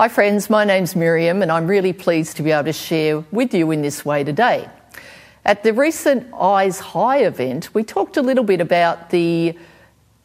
Hi, 0.00 0.08
friends. 0.08 0.50
My 0.50 0.64
name's 0.64 0.96
Miriam, 0.96 1.40
and 1.40 1.52
I'm 1.52 1.68
really 1.68 1.92
pleased 1.92 2.36
to 2.38 2.42
be 2.42 2.50
able 2.50 2.64
to 2.64 2.72
share 2.72 3.20
with 3.30 3.54
you 3.54 3.70
in 3.70 3.82
this 3.82 4.04
way 4.04 4.24
today. 4.24 4.68
At 5.44 5.62
the 5.62 5.72
recent 5.72 6.34
Eyes 6.34 6.80
High 6.80 7.18
event, 7.18 7.72
we 7.74 7.84
talked 7.84 8.16
a 8.16 8.20
little 8.20 8.42
bit 8.42 8.60
about 8.60 9.10
the 9.10 9.56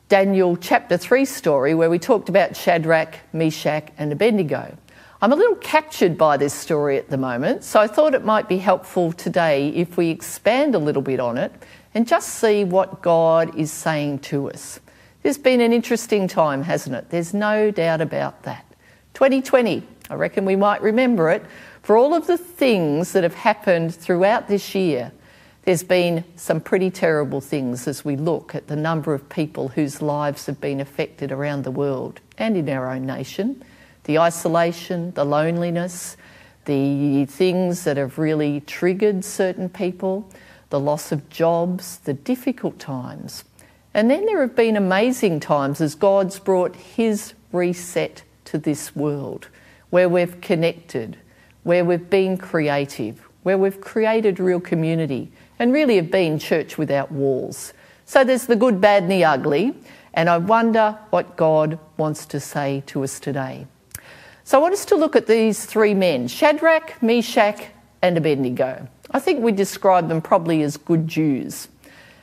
Daniel 0.08 0.58
chapter 0.58 0.98
3 0.98 1.24
story 1.24 1.76
where 1.76 1.92
we 1.92 2.00
talked 2.00 2.30
about 2.30 2.58
Shadrach, 2.58 3.20
Meshach, 3.32 3.90
and 4.00 4.12
Abednego. 4.12 4.76
I'm 5.22 5.32
a 5.32 5.36
little 5.36 5.58
captured 5.58 6.18
by 6.18 6.36
this 6.36 6.56
story 6.56 6.98
at 6.98 7.12
the 7.12 7.18
moment, 7.18 7.64
so 7.64 7.80
I 7.80 7.86
thought 7.86 8.16
it 8.16 8.26
might 8.26 8.50
be 8.50 8.58
helpful 8.58 9.12
today 9.12 9.70
if 9.70 9.98
we 9.98 10.10
expand 10.10 10.74
a 10.74 10.80
little 10.80 11.04
bit 11.04 11.20
on 11.20 11.38
it 11.38 11.54
and 11.94 12.08
just 12.08 12.30
see 12.30 12.64
what 12.64 13.04
God 13.04 13.56
is 13.56 13.72
saying 13.72 14.20
to 14.20 14.50
us. 14.50 14.80
It's 15.24 15.38
been 15.38 15.62
an 15.62 15.74
interesting 15.74 16.28
time, 16.28 16.64
hasn't 16.64 16.96
it? 16.96 17.12
There's 17.12 17.36
no 17.36 17.70
doubt 17.70 18.02
about 18.02 18.42
that. 18.44 18.66
2020, 19.14 19.84
I 20.10 20.14
reckon 20.16 20.46
we 20.46 20.56
might 20.56 20.82
remember 20.82 21.30
it, 21.30 21.44
for 21.82 21.98
all 21.98 22.14
of 22.14 22.28
the 22.28 22.38
things 22.38 23.14
that 23.14 23.24
have 23.24 23.36
happened 23.36 23.96
throughout 23.96 24.48
this 24.48 24.76
year. 24.76 25.12
There's 25.64 25.84
been 25.84 26.24
some 26.36 26.62
pretty 26.62 26.90
terrible 26.90 27.42
things 27.42 27.88
as 27.88 28.04
we 28.06 28.16
look 28.16 28.56
at 28.56 28.68
the 28.68 28.76
number 28.76 29.14
of 29.14 29.30
people 29.30 29.68
whose 29.68 30.02
lives 30.02 30.46
have 30.46 30.60
been 30.62 30.80
affected 30.80 31.32
around 31.32 31.64
the 31.64 31.72
world 31.72 32.22
and 32.38 32.58
in 32.58 32.70
our 32.70 32.90
own 32.90 33.06
nation. 33.06 33.64
The 34.06 34.20
isolation, 34.20 35.12
the 35.12 35.26
loneliness, 35.26 36.18
the 36.66 37.26
things 37.26 37.84
that 37.84 37.98
have 37.98 38.18
really 38.18 38.62
triggered 38.62 39.26
certain 39.26 39.70
people, 39.70 40.30
the 40.70 40.80
loss 40.80 41.12
of 41.12 41.30
jobs, 41.30 42.00
the 42.00 42.14
difficult 42.14 42.80
times. 42.80 43.44
And 43.94 44.10
then 44.10 44.26
there 44.26 44.42
have 44.42 44.56
been 44.56 44.78
amazing 44.78 45.40
times 45.40 45.82
as 45.82 45.96
God's 45.96 46.40
brought 46.40 46.76
His 46.76 47.34
reset 47.52 48.24
to 48.52 48.58
this 48.58 48.96
world, 48.96 49.48
where 49.90 50.10
we've 50.10 50.42
connected, 50.42 51.18
where 51.64 51.86
we've 51.86 52.10
been 52.10 52.38
creative, 52.38 53.28
where 53.44 53.58
we've 53.58 53.82
created 53.82 54.40
real 54.40 54.60
community, 54.60 55.32
and 55.58 55.74
really 55.74 55.96
have 55.96 56.12
been 56.12 56.40
church 56.40 56.78
without 56.78 57.12
walls. 57.12 57.74
So 58.06 58.24
there's 58.24 58.48
the 58.48 58.56
good, 58.56 58.82
bad, 58.82 59.04
and 59.04 59.12
the 59.12 59.24
ugly, 59.26 59.76
and 60.14 60.30
I 60.30 60.38
wonder 60.38 60.98
what 61.12 61.38
God 61.38 61.78
wants 61.98 62.26
to 62.28 62.40
say 62.40 62.84
to 62.88 63.04
us 63.04 63.20
today. 63.20 63.68
So 64.44 64.58
I 64.58 64.62
want 64.62 64.74
us 64.74 64.86
to 64.86 64.96
look 64.96 65.16
at 65.16 65.28
these 65.28 65.66
three 65.66 65.94
men 65.94 66.28
Shadrach, 66.28 67.02
Meshach, 67.04 67.68
and 68.02 68.18
Abednego. 68.18 68.88
I 69.12 69.20
think 69.20 69.44
we 69.44 69.52
describe 69.52 70.08
them 70.08 70.22
probably 70.22 70.64
as 70.64 70.78
good 70.78 71.08
Jews. 71.08 71.68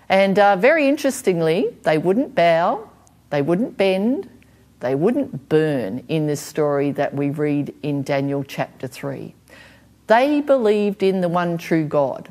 And 0.08 0.38
uh, 0.38 0.56
very 0.56 0.88
interestingly, 0.88 1.74
they 1.82 1.98
wouldn't 1.98 2.34
bow, 2.34 2.88
they 3.30 3.42
wouldn't 3.42 3.76
bend, 3.76 4.28
they 4.80 4.94
wouldn't 4.94 5.48
burn 5.48 6.04
in 6.08 6.26
this 6.26 6.40
story 6.40 6.90
that 6.92 7.14
we 7.14 7.30
read 7.30 7.74
in 7.82 8.02
Daniel 8.02 8.44
chapter 8.44 8.86
3. 8.86 9.34
They 10.06 10.40
believed 10.40 11.02
in 11.02 11.20
the 11.20 11.28
one 11.28 11.58
true 11.58 11.84
God. 11.84 12.28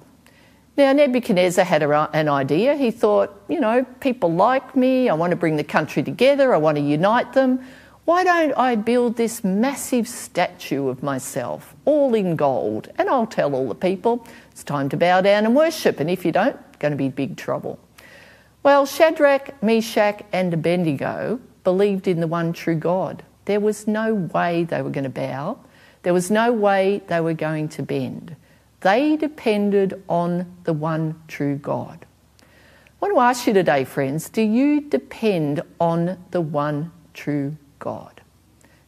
Now, 0.78 0.92
Nebuchadnezzar 0.92 1.64
had 1.64 1.84
an 1.84 2.30
idea. 2.30 2.76
He 2.76 2.92
thought, 2.92 3.42
you 3.48 3.60
know, 3.60 3.86
people 4.02 4.34
like 4.34 4.76
me, 4.76 5.10
I 5.10 5.14
want 5.14 5.32
to 5.32 5.38
bring 5.38 5.56
the 5.56 5.64
country 5.64 6.04
together, 6.04 6.54
I 6.54 6.58
want 6.58 6.78
to 6.78 6.84
unite 6.84 7.34
them. 7.34 7.66
Why 8.04 8.24
don't 8.24 8.54
I 8.54 8.76
build 8.76 9.16
this 9.16 9.44
massive 9.44 10.08
statue 10.08 10.90
of 10.90 11.02
myself, 11.02 11.74
all 11.86 12.14
in 12.14 12.36
gold? 12.36 12.90
And 12.98 13.10
I'll 13.10 13.26
tell 13.26 13.56
all 13.56 13.68
the 13.68 13.74
people 13.74 14.28
it's 14.52 14.64
time 14.64 14.90
to 14.90 14.98
bow 14.98 15.22
down 15.22 15.46
and 15.46 15.56
worship, 15.56 16.00
and 16.00 16.10
if 16.10 16.24
you 16.24 16.32
don't, 16.32 16.58
going 16.80 16.92
to 16.92 16.98
be 16.98 17.10
big 17.10 17.36
trouble. 17.36 17.80
Well, 18.62 18.86
Shadrach, 18.86 19.62
Meshach, 19.64 20.24
and 20.32 20.54
Abednego 20.54 21.40
believed 21.66 22.08
in 22.08 22.22
the 22.22 22.28
one 22.28 22.54
true 22.54 22.76
God. 22.76 23.24
There 23.44 23.60
was 23.60 23.88
no 23.88 24.14
way 24.14 24.64
they 24.64 24.82
were 24.82 24.90
going 24.90 25.04
to 25.04 25.10
bow, 25.10 25.60
there 26.04 26.14
was 26.14 26.32
no 26.32 26.54
way 26.54 27.02
they 27.08 27.20
were 27.20 27.34
going 27.34 27.68
to 27.70 27.84
bend. 27.84 28.38
They 28.82 29.18
depended 29.18 30.02
on 30.08 30.56
the 30.64 30.74
one 30.74 31.22
true 31.28 31.56
God. 31.56 32.06
I 32.42 33.08
want 33.08 33.16
to 33.16 33.20
ask 33.20 33.48
you 33.48 33.54
today, 33.54 33.84
friends 33.84 34.30
do 34.30 34.42
you 34.42 34.82
depend 34.82 35.62
on 35.80 36.18
the 36.32 36.42
one 36.42 36.92
true 37.14 37.58
God? 37.80 38.22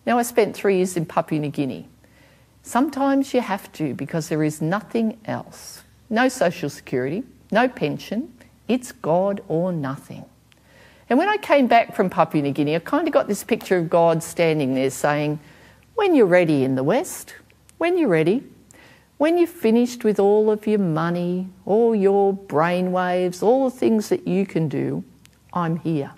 Now, 0.06 0.18
I 0.18 0.22
spent 0.22 0.56
three 0.56 0.78
years 0.78 0.96
in 0.96 1.06
Papua 1.06 1.42
New 1.42 1.50
Guinea. 1.50 1.88
Sometimes 2.64 3.34
you 3.34 3.42
have 3.42 3.72
to 3.74 3.94
because 3.94 4.30
there 4.30 4.44
is 4.44 4.62
nothing 4.62 5.18
else. 5.26 5.84
No 6.10 6.30
social 6.30 6.70
security, 6.70 7.24
no 7.52 7.68
pension. 7.68 8.34
It's 8.68 8.92
God 8.92 9.42
or 9.48 9.72
nothing. 9.72 10.26
And 11.10 11.18
when 11.18 11.30
I 11.30 11.38
came 11.38 11.68
back 11.68 11.96
from 11.96 12.10
Papua 12.10 12.44
New 12.44 12.52
Guinea, 12.52 12.76
I 12.76 12.80
kind 12.80 13.08
of 13.08 13.14
got 13.14 13.28
this 13.28 13.44
picture 13.44 13.78
of 13.78 13.90
God 13.90 14.22
standing 14.22 14.76
there 14.76 14.90
saying, 14.90 15.40
When 15.96 16.16
you're 16.16 16.26
ready 16.26 16.64
in 16.64 16.76
the 16.76 16.84
West, 16.84 17.36
when 17.78 17.98
you're 17.98 18.10
ready, 18.10 18.44
when 19.18 19.38
you've 19.38 19.50
finished 19.50 20.04
with 20.04 20.20
all 20.20 20.52
of 20.52 20.68
your 20.68 20.80
money, 20.80 21.48
all 21.66 21.96
your 21.96 22.34
brainwaves, 22.36 23.42
all 23.42 23.70
the 23.70 23.76
things 23.76 24.10
that 24.10 24.28
you 24.28 24.46
can 24.46 24.68
do, 24.68 25.04
I'm 25.54 25.78
here. 25.78 26.12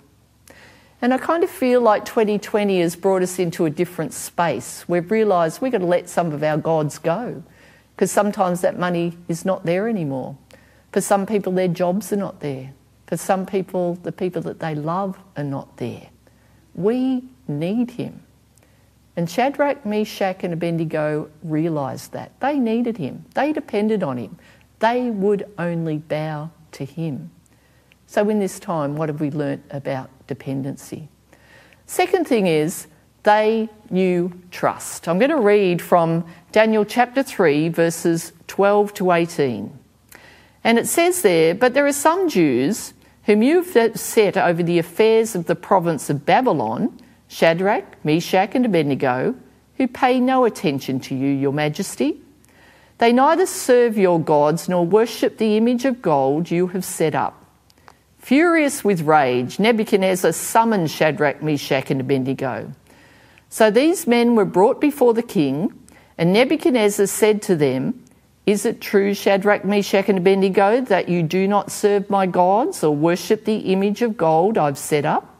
And 1.00 1.14
I 1.14 1.18
kind 1.18 1.42
of 1.42 1.48
feel 1.48 1.80
like 1.80 2.04
2020 2.04 2.80
has 2.80 2.94
brought 2.94 3.22
us 3.22 3.38
into 3.38 3.64
a 3.64 3.70
different 3.70 4.12
space. 4.12 4.86
We've 4.86 5.10
realised 5.10 5.62
we've 5.62 5.72
got 5.72 5.78
to 5.78 5.86
let 5.86 6.10
some 6.10 6.32
of 6.32 6.42
our 6.42 6.58
gods 6.58 6.98
go 6.98 7.42
because 7.96 8.10
sometimes 8.10 8.60
that 8.60 8.78
money 8.78 9.16
is 9.28 9.44
not 9.44 9.64
there 9.64 9.88
anymore. 9.88 10.36
For 10.92 11.00
some 11.00 11.24
people, 11.24 11.52
their 11.52 11.68
jobs 11.68 12.12
are 12.12 12.16
not 12.16 12.40
there. 12.40 12.72
For 13.10 13.16
some 13.16 13.44
people, 13.44 13.96
the 14.04 14.12
people 14.12 14.40
that 14.42 14.60
they 14.60 14.76
love 14.76 15.18
are 15.36 15.42
not 15.42 15.78
there. 15.78 16.06
We 16.76 17.24
need 17.48 17.90
him. 17.90 18.22
And 19.16 19.28
Shadrach, 19.28 19.84
Meshach, 19.84 20.44
and 20.44 20.54
Abednego 20.54 21.28
realised 21.42 22.12
that. 22.12 22.38
They 22.38 22.56
needed 22.60 22.96
him, 22.96 23.24
they 23.34 23.52
depended 23.52 24.04
on 24.04 24.16
him. 24.16 24.38
They 24.78 25.10
would 25.10 25.52
only 25.58 25.98
bow 25.98 26.52
to 26.70 26.84
him. 26.84 27.32
So, 28.06 28.28
in 28.28 28.38
this 28.38 28.60
time, 28.60 28.94
what 28.94 29.08
have 29.08 29.20
we 29.20 29.32
learnt 29.32 29.64
about 29.70 30.08
dependency? 30.28 31.08
Second 31.86 32.28
thing 32.28 32.46
is, 32.46 32.86
they 33.24 33.68
knew 33.90 34.32
trust. 34.52 35.08
I'm 35.08 35.18
going 35.18 35.32
to 35.32 35.36
read 35.36 35.82
from 35.82 36.24
Daniel 36.52 36.84
chapter 36.84 37.24
3, 37.24 37.70
verses 37.70 38.32
12 38.46 38.94
to 38.94 39.10
18. 39.10 39.76
And 40.62 40.78
it 40.78 40.86
says 40.86 41.22
there, 41.22 41.56
But 41.56 41.74
there 41.74 41.86
are 41.86 41.92
some 41.92 42.28
Jews 42.28 42.94
whom 43.24 43.42
you've 43.42 43.98
set 43.98 44.36
over 44.36 44.62
the 44.62 44.78
affairs 44.78 45.34
of 45.34 45.46
the 45.46 45.54
province 45.54 46.10
of 46.10 46.26
Babylon, 46.26 46.98
Shadrach, 47.28 48.04
Meshach, 48.04 48.54
and 48.54 48.66
Abednego, 48.66 49.34
who 49.76 49.86
pay 49.86 50.20
no 50.20 50.44
attention 50.44 51.00
to 51.00 51.14
you, 51.14 51.28
your 51.28 51.52
majesty. 51.52 52.20
They 52.98 53.12
neither 53.12 53.46
serve 53.46 53.96
your 53.96 54.20
gods 54.20 54.68
nor 54.68 54.84
worship 54.84 55.38
the 55.38 55.56
image 55.56 55.84
of 55.84 56.02
gold 56.02 56.50
you 56.50 56.68
have 56.68 56.84
set 56.84 57.14
up. 57.14 57.44
Furious 58.18 58.84
with 58.84 59.02
rage, 59.02 59.58
Nebuchadnezzar 59.58 60.32
summoned 60.32 60.90
Shadrach, 60.90 61.42
Meshach, 61.42 61.90
and 61.90 62.00
Abednego. 62.00 62.72
So 63.48 63.70
these 63.70 64.06
men 64.06 64.34
were 64.34 64.44
brought 64.44 64.80
before 64.80 65.14
the 65.14 65.22
king, 65.22 65.72
and 66.18 66.32
Nebuchadnezzar 66.32 67.06
said 67.06 67.40
to 67.42 67.56
them, 67.56 68.04
is 68.50 68.66
it 68.66 68.80
true, 68.80 69.14
Shadrach, 69.14 69.64
Meshach, 69.64 70.08
and 70.08 70.18
Abednego, 70.18 70.80
that 70.80 71.08
you 71.08 71.22
do 71.22 71.46
not 71.46 71.70
serve 71.70 72.10
my 72.10 72.26
gods 72.26 72.82
or 72.82 72.94
worship 72.94 73.44
the 73.44 73.72
image 73.72 74.02
of 74.02 74.16
gold 74.16 74.58
I've 74.58 74.76
set 74.76 75.04
up? 75.04 75.36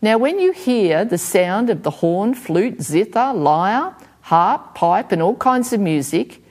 Now, 0.00 0.16
when 0.16 0.40
you 0.40 0.52
hear 0.52 1.04
the 1.04 1.18
sound 1.18 1.68
of 1.68 1.82
the 1.82 1.90
horn, 1.90 2.34
flute, 2.34 2.80
zither, 2.80 3.34
lyre, 3.34 3.94
harp, 4.22 4.74
pipe, 4.74 5.12
and 5.12 5.20
all 5.20 5.36
kinds 5.36 5.74
of 5.74 5.80
music, 5.80 6.42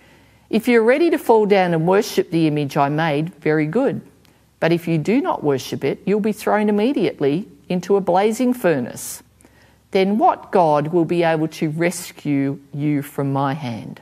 if 0.51 0.67
you're 0.67 0.83
ready 0.83 1.09
to 1.09 1.17
fall 1.17 1.47
down 1.47 1.73
and 1.73 1.87
worship 1.87 2.29
the 2.29 2.45
image 2.45 2.77
I 2.77 2.89
made, 2.89 3.33
very 3.35 3.65
good. 3.65 4.01
But 4.59 4.71
if 4.71 4.87
you 4.87 4.99
do 4.99 5.21
not 5.21 5.43
worship 5.43 5.83
it, 5.83 6.03
you'll 6.05 6.19
be 6.19 6.33
thrown 6.33 6.69
immediately 6.69 7.47
into 7.67 7.95
a 7.95 8.01
blazing 8.01 8.53
furnace. 8.53 9.23
Then 9.89 10.19
what 10.19 10.51
God 10.51 10.89
will 10.89 11.05
be 11.05 11.23
able 11.23 11.47
to 11.47 11.69
rescue 11.71 12.59
you 12.73 13.01
from 13.01 13.33
my 13.33 13.55
hand? 13.55 14.01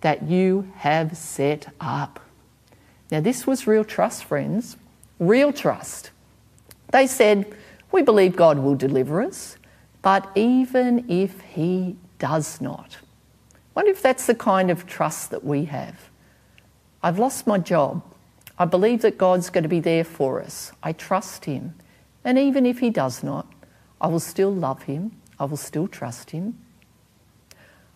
that 0.00 0.28
you 0.28 0.70
have 0.76 1.16
set 1.16 1.68
up. 1.80 2.20
Now, 3.10 3.20
this 3.20 3.46
was 3.46 3.66
real 3.66 3.84
trust, 3.84 4.24
friends. 4.24 4.76
Real 5.18 5.52
trust. 5.52 6.10
They 6.92 7.06
said, 7.06 7.54
We 7.92 8.02
believe 8.02 8.36
God 8.36 8.58
will 8.58 8.74
deliver 8.74 9.22
us, 9.22 9.56
but 10.02 10.30
even 10.34 11.08
if 11.10 11.40
He 11.40 11.96
does 12.18 12.60
not, 12.60 12.98
wonder 13.74 13.90
if 13.90 14.02
that's 14.02 14.26
the 14.26 14.34
kind 14.34 14.70
of 14.70 14.86
trust 14.86 15.30
that 15.30 15.44
we 15.44 15.66
have. 15.66 16.10
I've 17.02 17.18
lost 17.18 17.46
my 17.46 17.58
job. 17.58 18.02
I 18.58 18.64
believe 18.64 19.02
that 19.02 19.18
God's 19.18 19.50
going 19.50 19.62
to 19.62 19.68
be 19.68 19.80
there 19.80 20.04
for 20.04 20.40
us. 20.42 20.72
I 20.82 20.92
trust 20.92 21.44
Him. 21.44 21.74
And 22.24 22.38
even 22.38 22.66
if 22.66 22.80
He 22.80 22.90
does 22.90 23.22
not, 23.22 23.46
I 24.00 24.08
will 24.08 24.20
still 24.20 24.52
love 24.52 24.84
Him. 24.84 25.12
I 25.38 25.44
will 25.44 25.56
still 25.56 25.86
trust 25.86 26.30
Him. 26.30 26.58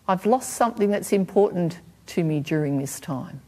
I've 0.07 0.25
lost 0.25 0.51
something 0.51 0.91
that's 0.91 1.13
important 1.13 1.79
to 2.11 2.23
me 2.23 2.39
during 2.39 2.77
this 2.77 2.99
time, 2.99 3.41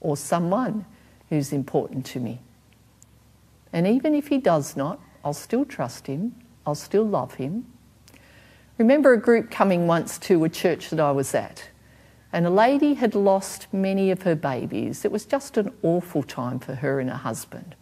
or 0.00 0.16
someone 0.16 0.84
who's 1.28 1.52
important 1.52 2.04
to 2.06 2.20
me. 2.20 2.40
And 3.72 3.86
even 3.86 4.14
if 4.14 4.28
He 4.28 4.38
does 4.38 4.76
not, 4.76 5.00
I'll 5.24 5.32
still 5.32 5.64
trust 5.64 6.06
Him. 6.06 6.34
I'll 6.66 6.74
still 6.74 7.04
love 7.04 7.34
Him. 7.34 7.66
Remember 8.78 9.12
a 9.12 9.20
group 9.20 9.50
coming 9.50 9.86
once 9.86 10.18
to 10.20 10.44
a 10.44 10.48
church 10.48 10.90
that 10.90 11.00
I 11.00 11.10
was 11.10 11.34
at 11.34 11.68
and 12.32 12.46
a 12.46 12.50
lady 12.50 12.94
had 12.94 13.14
lost 13.14 13.66
many 13.72 14.10
of 14.10 14.22
her 14.22 14.34
babies. 14.34 15.04
It 15.04 15.12
was 15.12 15.24
just 15.24 15.56
an 15.56 15.72
awful 15.82 16.22
time 16.22 16.58
for 16.58 16.74
her 16.76 17.00
and 17.00 17.08
her 17.08 17.16
husband. 17.16 17.74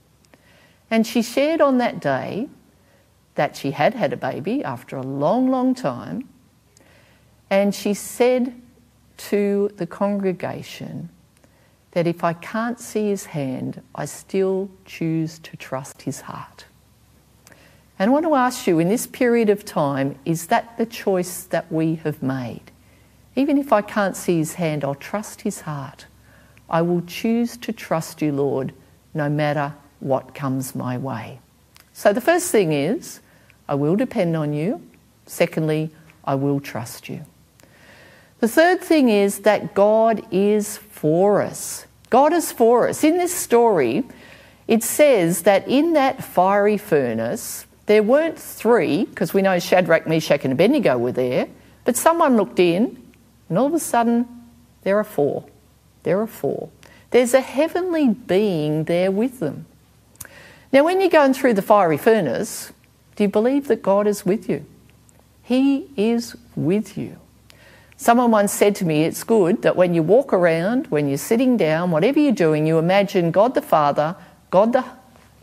And 0.91 1.07
she 1.07 1.21
shared 1.21 1.61
on 1.61 1.79
that 1.79 2.01
day 2.01 2.49
that 3.35 3.57
she 3.57 3.73
had 3.73 3.95
had 3.95 4.13
a 4.13 4.17
baby 4.17 4.63
after 4.63 4.97
a 4.97 5.03
long, 5.03 5.51
long 5.51 5.75
time. 5.75 6.29
And 7.51 7.75
she 7.75 7.93
said 7.93 8.55
to 9.17 9.71
the 9.77 9.87
congregation 9.87 11.09
that 11.93 12.07
if 12.07 12.23
I 12.23 12.35
can't 12.35 12.79
see 12.79 13.09
his 13.09 13.27
hand, 13.27 13.81
I 13.95 14.05
still 14.05 14.69
choose 14.85 15.39
to 15.41 15.57
trust 15.57 16.03
his 16.03 16.23
heart. 16.23 16.67
And 17.99 18.11
I 18.11 18.13
want 18.13 18.27
to 18.27 18.35
ask 18.35 18.67
you 18.67 18.79
in 18.79 18.89
this 18.89 19.07
period 19.07 19.49
of 19.49 19.65
time, 19.65 20.19
is 20.27 20.49
that 20.49 20.77
the 20.77 20.85
choice 20.85 21.45
that 21.45 21.73
we 21.73 21.95
have 21.97 22.23
made? 22.23 22.71
Even 23.35 23.57
if 23.57 23.73
I 23.73 23.81
can't 23.81 24.17
see 24.17 24.37
his 24.37 24.55
hand, 24.55 24.85
I'll 24.85 24.95
trust 24.95 25.43
his 25.43 25.63
heart. 25.63 26.07
I 26.69 26.83
will 26.83 27.01
choose 27.03 27.57
to 27.59 27.73
trust 27.73 28.21
you, 28.21 28.33
Lord, 28.33 28.75
no 29.15 29.31
matter 29.31 29.75
what 30.01 30.35
comes 30.35 30.75
my 30.75 30.99
way. 30.99 31.41
So 31.95 32.13
the 32.13 32.21
first 32.21 32.51
thing 32.51 32.73
is, 32.73 33.21
I 33.69 33.75
will 33.75 33.97
depend 33.97 34.37
on 34.37 34.53
you. 34.53 34.83
Secondly, 35.25 35.91
I 36.25 36.35
will 36.35 36.61
trust 36.61 37.09
you. 37.09 37.25
The 38.41 38.49
third 38.49 38.81
thing 38.81 39.09
is 39.09 39.41
that 39.41 39.75
God 39.75 40.23
is 40.31 40.77
for 40.77 41.41
us. 41.41 41.87
God 42.11 42.33
is 42.33 42.53
for 42.53 42.89
us. 42.89 43.03
In 43.03 43.19
this 43.19 43.35
story, 43.35 44.05
it 44.69 44.83
says 44.83 45.43
that 45.43 45.67
in 45.67 45.95
that 45.95 46.23
fiery 46.23 46.77
furnace, 46.77 47.67
there 47.87 48.03
weren't 48.03 48.39
three, 48.39 49.05
because 49.05 49.33
we 49.33 49.43
know 49.43 49.59
Shadrach, 49.59 50.07
Meshach, 50.07 50.45
and 50.45 50.53
Abednego 50.53 50.99
were 50.99 51.13
there, 51.13 51.49
but 51.85 51.97
someone 51.97 52.37
looked 52.37 52.59
in 52.59 53.03
and 53.49 53.59
all 53.59 53.67
of 53.67 53.75
a 53.75 53.79
sudden, 53.79 54.27
there 54.83 54.99
are 54.99 55.05
four. 55.05 55.45
There 56.03 56.21
are 56.21 56.27
four. 56.27 56.69
There's 57.11 57.35
a 57.35 57.41
heavenly 57.41 58.09
being 58.09 58.85
there 58.85 59.11
with 59.11 59.41
them. 59.41 59.67
Now, 60.73 60.85
when 60.85 61.01
you're 61.01 61.11
going 61.11 61.33
through 61.33 61.55
the 61.55 61.63
fiery 61.63 61.97
furnace, 61.97 62.73
do 63.15 63.25
you 63.25 63.29
believe 63.29 63.69
that 63.69 63.83
God 63.83 64.07
is 64.07 64.27
with 64.27 64.49
you? 64.49 64.67
He 65.43 65.89
is 65.97 66.37
with 66.57 66.99
you. 66.99 67.19
Someone 67.99 68.31
once 68.31 68.53
said 68.53 68.77
to 68.77 68.85
me, 68.85 69.05
it's 69.05 69.25
good 69.25 69.63
that 69.63 69.77
when 69.77 69.95
you 69.95 70.03
walk 70.03 70.33
around, 70.33 70.87
when 70.89 71.09
you're 71.09 71.17
sitting 71.17 71.57
down, 71.57 71.91
whatever 71.91 72.21
you're 72.21 72.33
doing, 72.33 72.67
you 72.67 72.79
imagine 72.79 73.31
God 73.31 73.55
the 73.55 73.63
Father, 73.63 74.17
God 74.51 74.73
the 74.73 74.85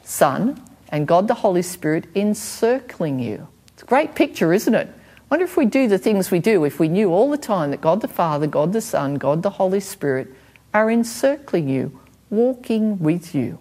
Son, 0.04 0.62
and 0.90 1.08
God 1.08 1.28
the 1.28 1.34
Holy 1.34 1.64
Spirit 1.64 2.06
encircling 2.16 3.20
you. 3.20 3.48
It's 3.70 3.82
a 3.82 3.86
great 3.86 4.14
picture, 4.14 4.54
isn't 4.54 4.76
it? 4.76 4.90
wonder 5.34 5.46
if 5.46 5.58
we 5.58 5.66
do 5.66 5.88
the 5.88 5.98
things 5.98 6.30
we 6.30 6.38
do 6.38 6.64
if 6.64 6.80
we 6.80 6.88
knew 6.88 7.10
all 7.10 7.32
the 7.32 7.40
time 7.40 7.72
that 7.72 7.82
God 7.82 8.02
the 8.02 8.08
Father, 8.08 8.46
God 8.46 8.72
the 8.72 8.82
Son, 8.82 9.16
God 9.16 9.42
the 9.42 9.50
Holy 9.50 9.80
Spirit 9.80 10.28
are 10.76 10.92
encircling 10.92 11.68
you, 11.68 12.00
walking 12.30 13.00
with 13.00 13.34
you. 13.34 13.58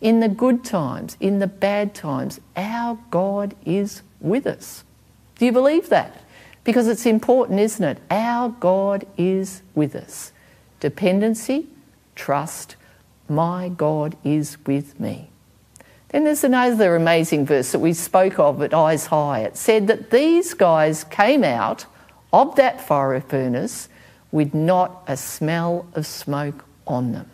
In 0.00 0.18
the 0.18 0.28
good 0.28 0.64
times, 0.64 1.16
in 1.20 1.38
the 1.38 1.46
bad 1.46 1.94
times, 1.94 2.40
our 2.56 2.98
God 3.12 3.54
is 3.64 4.02
with 4.20 4.44
us. 4.44 4.82
Do 5.38 5.46
you 5.46 5.52
believe 5.52 5.88
that? 5.90 6.23
Because 6.64 6.88
it's 6.88 7.06
important, 7.06 7.60
isn't 7.60 7.84
it? 7.84 7.98
Our 8.10 8.48
God 8.48 9.06
is 9.16 9.62
with 9.74 9.94
us. 9.94 10.32
Dependency, 10.80 11.66
trust, 12.14 12.76
my 13.28 13.68
God 13.68 14.16
is 14.24 14.58
with 14.66 14.98
me. 14.98 15.30
Then 16.08 16.24
there's 16.24 16.44
another 16.44 16.94
amazing 16.94 17.44
verse 17.44 17.72
that 17.72 17.80
we 17.80 17.92
spoke 17.92 18.38
of 18.38 18.62
at 18.62 18.72
Eyes 18.72 19.06
High. 19.06 19.40
It 19.40 19.56
said 19.56 19.88
that 19.88 20.10
these 20.10 20.54
guys 20.54 21.04
came 21.04 21.42
out 21.42 21.86
of 22.32 22.56
that 22.56 22.80
fire 22.80 23.20
furnace 23.20 23.88
with 24.30 24.54
not 24.54 25.02
a 25.06 25.16
smell 25.16 25.86
of 25.94 26.06
smoke 26.06 26.64
on 26.86 27.12
them. 27.12 27.30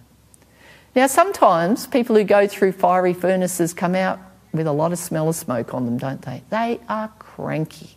Now, 0.95 1.07
sometimes 1.07 1.87
people 1.87 2.17
who 2.17 2.25
go 2.25 2.47
through 2.47 2.73
fiery 2.73 3.15
furnaces 3.15 3.73
come 3.73 3.95
out 3.95 4.19
with 4.53 4.67
a 4.67 4.73
lot 4.73 4.93
of 4.93 4.99
smell 4.99 5.29
of 5.29 5.37
smoke 5.37 5.73
on 5.73 5.85
them, 5.85 5.99
don't 5.99 6.23
they? 6.23 6.43
They 6.51 6.81
are 6.89 7.09
cranky. 7.19 7.97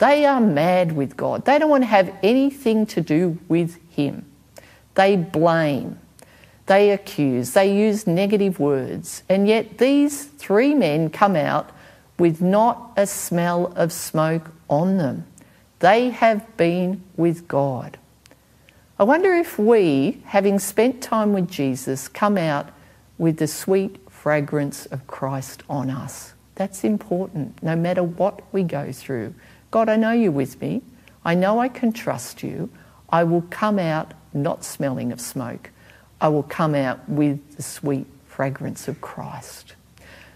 They 0.00 0.26
are 0.26 0.40
mad 0.40 0.92
with 0.92 1.16
God. 1.16 1.44
They 1.44 1.58
don't 1.58 1.70
want 1.70 1.84
to 1.84 1.88
have 1.88 2.12
anything 2.22 2.86
to 2.86 3.00
do 3.00 3.38
with 3.48 3.78
Him. 3.90 4.24
They 4.94 5.16
blame. 5.16 5.98
They 6.70 6.90
accuse, 6.90 7.52
they 7.52 7.76
use 7.76 8.06
negative 8.06 8.60
words, 8.60 9.24
and 9.28 9.48
yet 9.48 9.78
these 9.78 10.26
three 10.26 10.72
men 10.72 11.10
come 11.10 11.34
out 11.34 11.70
with 12.16 12.40
not 12.40 12.92
a 12.96 13.08
smell 13.08 13.72
of 13.74 13.92
smoke 13.92 14.52
on 14.68 14.96
them. 14.96 15.26
They 15.80 16.10
have 16.10 16.56
been 16.56 17.02
with 17.16 17.48
God. 17.48 17.98
I 19.00 19.02
wonder 19.02 19.34
if 19.34 19.58
we, 19.58 20.22
having 20.26 20.60
spent 20.60 21.02
time 21.02 21.32
with 21.32 21.50
Jesus, 21.50 22.06
come 22.06 22.38
out 22.38 22.68
with 23.18 23.38
the 23.38 23.48
sweet 23.48 23.96
fragrance 24.08 24.86
of 24.86 25.04
Christ 25.08 25.64
on 25.68 25.90
us. 25.90 26.34
That's 26.54 26.84
important, 26.84 27.60
no 27.64 27.74
matter 27.74 28.04
what 28.04 28.42
we 28.52 28.62
go 28.62 28.92
through. 28.92 29.34
God, 29.70 29.88
I 29.88 29.96
know 29.96 30.12
you're 30.12 30.32
with 30.32 30.60
me. 30.60 30.82
I 31.24 31.34
know 31.34 31.58
I 31.58 31.68
can 31.68 31.92
trust 31.92 32.42
you. 32.42 32.70
I 33.10 33.24
will 33.24 33.42
come 33.50 33.78
out 33.78 34.14
not 34.32 34.64
smelling 34.64 35.12
of 35.12 35.20
smoke. 35.20 35.70
I 36.20 36.28
will 36.28 36.42
come 36.42 36.74
out 36.74 37.08
with 37.08 37.56
the 37.56 37.62
sweet 37.62 38.06
fragrance 38.26 38.88
of 38.88 39.00
Christ. 39.00 39.74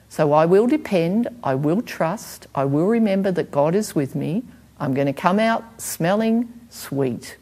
So 0.09 0.33
I 0.33 0.47
will 0.47 0.67
depend, 0.67 1.29
I 1.43 1.55
will 1.57 1.83
trust, 1.83 2.47
I 2.55 2.65
will 2.65 2.87
remember 2.87 3.33
that 3.33 3.51
God 3.51 3.75
is 3.75 3.95
with 3.95 4.15
me. 4.15 4.45
I'm 4.79 4.95
going 4.95 5.07
to 5.07 5.13
come 5.13 5.41
out 5.41 5.81
smelling 5.81 6.53
sweet. 6.71 7.37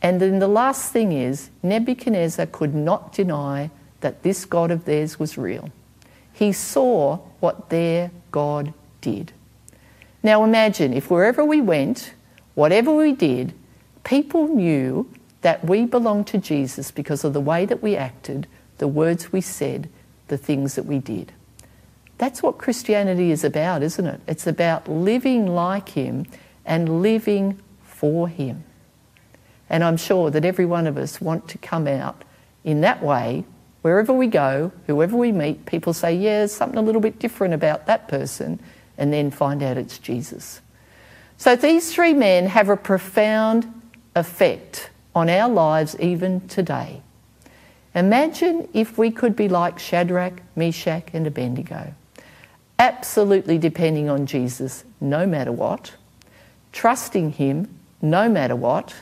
And 0.00 0.20
then 0.20 0.38
the 0.38 0.48
last 0.48 0.92
thing 0.92 1.12
is, 1.12 1.50
Nebuchadnezzar 1.62 2.46
could 2.46 2.74
not 2.74 3.12
deny 3.12 3.70
that 4.00 4.22
this 4.22 4.44
God 4.44 4.70
of 4.70 4.84
theirs 4.84 5.18
was 5.18 5.36
real. 5.36 5.70
He 6.32 6.52
saw 6.52 7.16
what 7.40 7.68
their 7.70 8.12
God 8.30 8.72
did. 9.00 9.32
Now 10.22 10.44
imagine 10.44 10.92
if 10.92 11.10
wherever 11.10 11.44
we 11.44 11.60
went, 11.60 12.12
whatever 12.54 12.94
we 12.94 13.12
did, 13.12 13.54
people 14.04 14.48
knew 14.48 15.10
that 15.42 15.64
we 15.64 15.84
belong 15.84 16.24
to 16.24 16.38
Jesus 16.38 16.90
because 16.90 17.24
of 17.24 17.32
the 17.32 17.40
way 17.40 17.64
that 17.64 17.82
we 17.82 17.96
acted, 17.96 18.46
the 18.78 18.88
words 18.88 19.32
we 19.32 19.40
said, 19.40 19.88
the 20.28 20.38
things 20.38 20.74
that 20.74 20.86
we 20.86 20.98
did. 20.98 21.32
That's 22.18 22.42
what 22.42 22.58
Christianity 22.58 23.30
is 23.30 23.44
about, 23.44 23.82
isn't 23.82 24.06
it? 24.06 24.20
It's 24.26 24.46
about 24.46 24.88
living 24.88 25.46
like 25.46 25.90
Him 25.90 26.26
and 26.66 27.00
living 27.00 27.60
for 27.84 28.28
Him. 28.28 28.64
And 29.70 29.84
I'm 29.84 29.96
sure 29.96 30.30
that 30.30 30.44
every 30.44 30.66
one 30.66 30.86
of 30.86 30.96
us 30.96 31.20
want 31.20 31.48
to 31.48 31.58
come 31.58 31.86
out 31.86 32.24
in 32.64 32.80
that 32.80 33.02
way. 33.02 33.44
Wherever 33.82 34.12
we 34.12 34.26
go, 34.26 34.72
whoever 34.86 35.16
we 35.16 35.30
meet, 35.30 35.64
people 35.66 35.92
say, 35.92 36.14
yeah, 36.14 36.38
there's 36.38 36.52
something 36.52 36.78
a 36.78 36.82
little 36.82 37.00
bit 37.00 37.20
different 37.20 37.54
about 37.54 37.86
that 37.86 38.08
person, 38.08 38.58
and 38.98 39.12
then 39.12 39.30
find 39.30 39.62
out 39.62 39.78
it's 39.78 39.98
Jesus. 39.98 40.60
So 41.38 41.56
these 41.56 41.92
three 41.92 42.12
men 42.12 42.46
have 42.46 42.68
a 42.68 42.76
profound 42.76 43.72
effect 44.14 44.90
on 45.14 45.30
our 45.30 45.48
lives 45.48 45.96
even 46.00 46.46
today. 46.48 47.00
Imagine 47.94 48.68
if 48.74 48.98
we 48.98 49.10
could 49.10 49.34
be 49.34 49.48
like 49.48 49.78
Shadrach, 49.78 50.42
Meshach, 50.54 51.08
and 51.12 51.26
Abednego, 51.26 51.94
absolutely 52.78 53.56
depending 53.56 54.10
on 54.10 54.26
Jesus 54.26 54.84
no 55.00 55.26
matter 55.26 55.52
what, 55.52 55.94
trusting 56.72 57.32
Him 57.32 57.74
no 58.00 58.28
matter 58.28 58.54
what, 58.54 58.94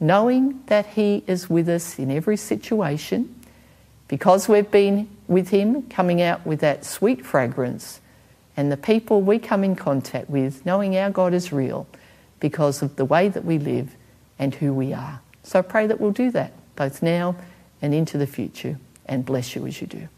knowing 0.00 0.62
that 0.66 0.86
He 0.86 1.22
is 1.26 1.50
with 1.50 1.68
us 1.68 1.98
in 1.98 2.10
every 2.10 2.36
situation, 2.36 3.34
because 4.08 4.48
we've 4.48 4.70
been 4.70 5.08
with 5.28 5.50
Him, 5.50 5.82
coming 5.82 6.20
out 6.20 6.44
with 6.44 6.60
that 6.60 6.84
sweet 6.84 7.24
fragrance, 7.24 8.00
and 8.60 8.70
the 8.70 8.76
people 8.76 9.22
we 9.22 9.38
come 9.38 9.64
in 9.64 9.74
contact 9.74 10.28
with, 10.28 10.66
knowing 10.66 10.94
our 10.94 11.08
God 11.08 11.32
is 11.32 11.50
real 11.50 11.86
because 12.40 12.82
of 12.82 12.96
the 12.96 13.06
way 13.06 13.26
that 13.26 13.42
we 13.42 13.56
live 13.56 13.96
and 14.38 14.54
who 14.54 14.74
we 14.74 14.92
are. 14.92 15.22
So 15.42 15.60
I 15.60 15.62
pray 15.62 15.86
that 15.86 15.98
we'll 15.98 16.10
do 16.10 16.30
that 16.32 16.52
both 16.76 17.02
now 17.02 17.36
and 17.80 17.94
into 17.94 18.18
the 18.18 18.26
future 18.26 18.78
and 19.06 19.24
bless 19.24 19.56
you 19.56 19.66
as 19.66 19.80
you 19.80 19.86
do. 19.86 20.08